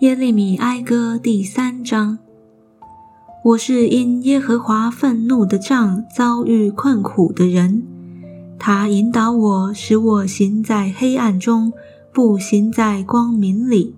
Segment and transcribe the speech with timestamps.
[0.00, 2.18] 耶利米哀歌第三章：
[3.44, 7.82] 我是因耶和华愤怒的杖遭遇困苦的人，
[8.58, 11.70] 他引导我，使我行在黑暗中，
[12.14, 13.94] 不行在光明里。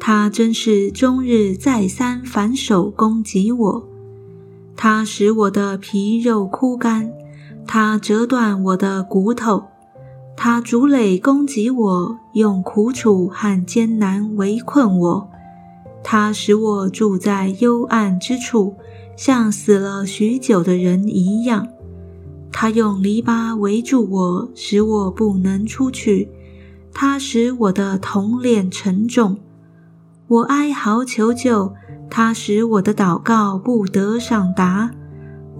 [0.00, 3.88] 他真是终日再三反手攻击我，
[4.76, 7.08] 他使我的皮肉枯干，
[7.68, 9.62] 他折断我的骨头，
[10.42, 15.28] 他逐垒攻击我，用苦楚和艰难围困我。
[16.02, 18.74] 他使我住在幽暗之处，
[19.14, 21.68] 像死了许久的人一样。
[22.50, 26.30] 他用篱笆围住我，使我不能出去。
[26.94, 29.36] 他使我的铜脸沉重。
[30.26, 31.74] 我哀嚎求救，
[32.08, 34.90] 他使我的祷告不得上达。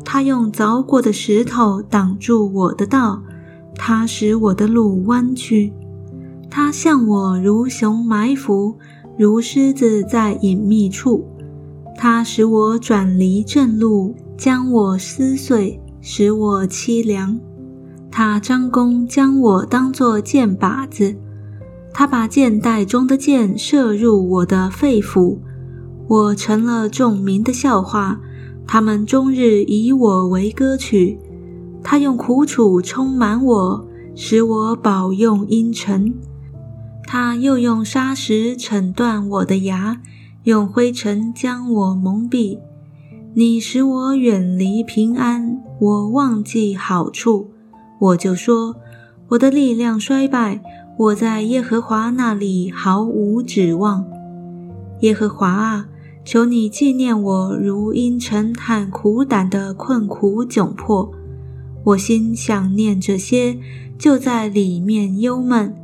[0.06, 3.22] 他用凿过的石头挡住我的道，
[3.74, 5.72] 他使我的路弯曲。
[6.50, 8.76] 他向我如熊埋伏。
[9.18, 11.26] 如狮子在隐秘处，
[11.94, 17.38] 他使我转离正路，将我撕碎，使我凄凉。
[18.10, 21.14] 他张弓，将我当作箭靶子，
[21.92, 25.36] 他把箭袋中的箭射入我的肺腑，
[26.08, 28.18] 我成了众民的笑话。
[28.66, 31.18] 他们终日以我为歌曲。
[31.82, 36.14] 他用苦楚充满我，使我饱用阴沉。
[37.04, 40.00] 他又用砂石扯断我的牙，
[40.44, 42.58] 用灰尘将我蒙蔽。
[43.34, 47.50] 你使我远离平安，我忘记好处。
[48.00, 48.76] 我就说，
[49.28, 50.60] 我的力量衰败，
[50.98, 54.04] 我在耶和华那里毫无指望。
[55.00, 55.86] 耶和华啊，
[56.24, 61.10] 求你纪念我如阴沉和苦胆的困苦窘迫。
[61.84, 63.56] 我心想念这些，
[63.98, 65.74] 就在里面忧闷。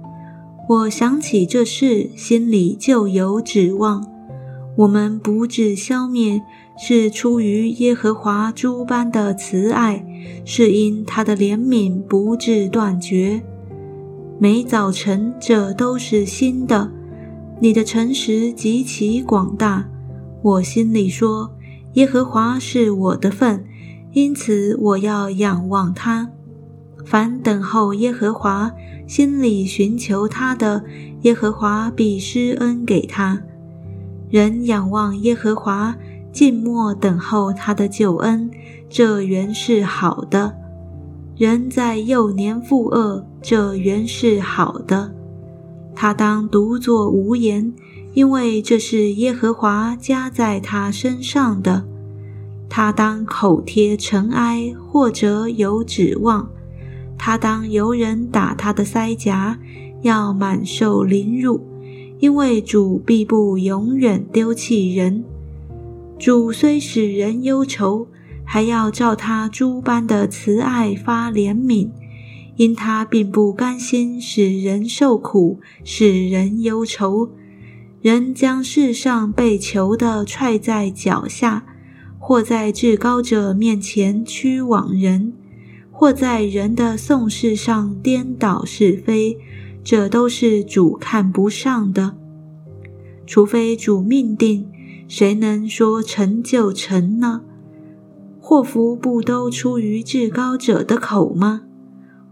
[0.68, 4.04] 我想起这事，心里就有指望。
[4.76, 6.42] 我们不致消灭，
[6.78, 10.04] 是出于耶和华诸般的慈爱，
[10.44, 13.42] 是因他的怜悯不致断绝。
[14.38, 16.90] 每早晨，这都是新的。
[17.58, 19.88] 你的诚实极其广大。
[20.42, 21.50] 我心里说：
[21.94, 23.64] 耶和华是我的份，
[24.16, 26.30] 因此我要仰望他。
[27.04, 28.72] 凡等候耶和华。
[29.06, 30.82] 心里寻求他的
[31.22, 33.40] 耶和华必施恩给他。
[34.28, 35.94] 人仰望耶和华，
[36.32, 38.50] 静默等候他的救恩，
[38.88, 40.56] 这原是好的。
[41.36, 45.12] 人在幼年负恶，这原是好的。
[45.94, 47.72] 他当独坐无言，
[48.12, 51.84] 因为这是耶和华加在他身上的。
[52.68, 56.50] 他当口贴尘埃，或者有指望。
[57.18, 59.58] 他当由人打他的腮颊，
[60.02, 61.60] 要满受凌辱，
[62.18, 65.24] 因为主必不永远丢弃人。
[66.18, 68.08] 主虽使人忧愁，
[68.44, 71.88] 还要照他诸般的慈爱发怜悯，
[72.56, 77.30] 因他并不甘心使人受苦，使人忧愁。
[78.02, 81.64] 人将世上被囚的踹在脚下，
[82.26, 85.32] 或在至高者面前屈枉人。
[85.92, 89.38] 或在人的讼事上颠倒是非，
[89.84, 92.16] 这都是主看不上的。
[93.28, 94.66] 除非主命定，
[95.06, 97.42] 谁能说成就成呢？
[98.40, 101.62] 祸福不都出于至高者的口吗？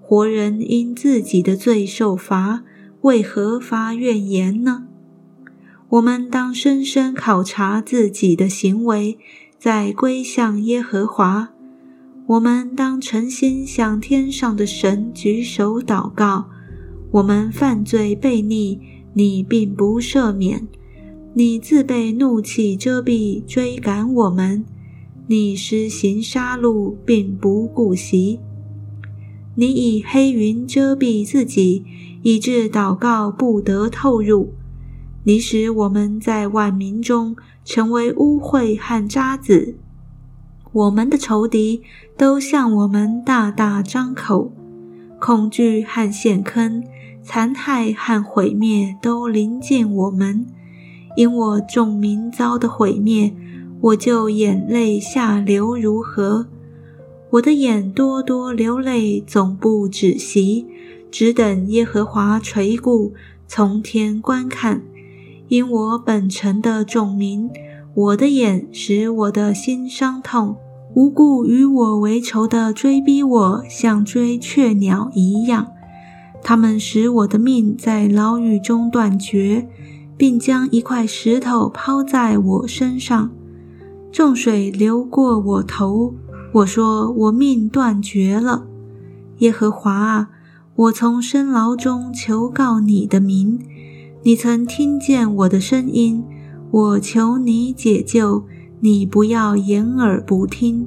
[0.01, 2.65] 活人因自己的罪受罚，
[3.03, 4.89] 为何发怨言呢？
[5.91, 9.17] 我们当深深考察自己的行为，
[9.59, 11.51] 再归向耶和华。
[12.27, 16.47] 我们当诚心向天上的神举手祷告。
[17.11, 18.79] 我们犯罪悖逆，
[19.13, 20.67] 你并不赦免；
[21.35, 24.65] 你自被怒气遮蔽，追赶我们；
[25.29, 28.41] 你施行杀戮，并不顾惜；
[29.55, 31.85] 你以黑云遮蔽自己，
[32.23, 34.49] 以致祷告不得透入；
[35.27, 37.35] 你使我们在万民中
[37.65, 39.75] 成为污秽和渣子。
[40.71, 41.83] 我们的仇敌
[42.17, 44.53] 都向我们大大张口，
[45.19, 46.85] 恐惧和陷坑、
[47.23, 50.47] 残害和毁灭都临近我们。
[51.17, 53.35] 因我众民遭的毁灭，
[53.81, 56.49] 我就眼泪下流如河。
[57.31, 60.67] 我的眼多多流泪，总不止息，
[61.11, 63.15] 只等耶和华垂顾，
[63.47, 64.83] 从天观看。
[65.55, 67.49] 因我本城的众民，
[67.95, 70.57] 我的眼使我的心伤痛。
[70.95, 75.69] 无故与我为仇的追逼我，像追雀鸟一样。
[76.43, 79.69] 他们使我的命在牢狱中断绝，
[80.17, 83.31] 并将一块石头抛在我身上。
[84.11, 86.15] 众水流过我头，
[86.53, 88.67] 我说我命断绝了。
[89.39, 90.31] 耶和华啊，
[90.75, 93.61] 我从深牢中求告你的名，
[94.27, 96.25] 你曾听见我的声音，
[96.71, 98.45] 我求你解救，
[98.81, 100.87] 你不要掩耳不听。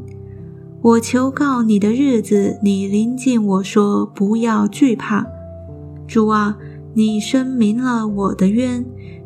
[0.81, 5.28] 我求告你的日子，你临近我说不要惧怕。
[6.07, 6.57] 主啊，
[6.95, 8.84] 你申明了我的冤，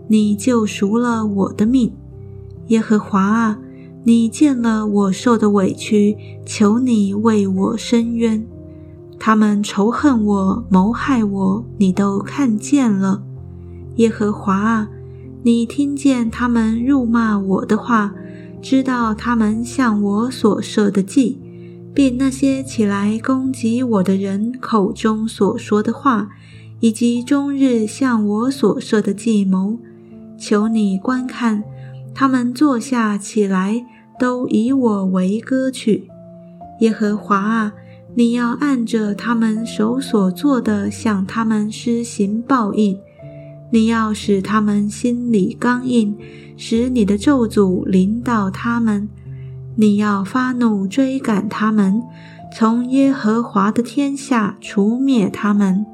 [0.10, 1.94] 你救赎了我的命。
[2.68, 3.60] 耶和华啊。
[4.04, 8.46] 你见了我受的委屈，求你为我伸冤。
[9.20, 13.24] 他们仇恨我、谋害我，你都看见了。
[13.96, 14.90] 耶和华啊，
[15.44, 18.14] 你听见他们辱骂我的话，
[18.62, 21.40] 知道他们向我所设的计，
[21.94, 26.30] 并那些起来攻击我的人口中所说的话，
[26.80, 29.78] 以及终日向我所设的计谋。
[30.38, 31.64] 求你观看。
[32.14, 33.86] 他们坐下起来，
[34.20, 36.10] 都以我为歌曲。
[36.82, 37.74] 耶和华啊，
[38.16, 43.00] 你要按着他们手所做的向他们施行报应。
[43.72, 46.16] 你要使他们心里刚硬，
[46.58, 49.08] 使你的咒诅临到他们。
[49.76, 52.02] 你要发怒追赶他们，
[52.56, 55.86] 从耶和华的天下除灭他们。